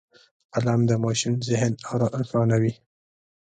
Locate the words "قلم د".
0.53-0.91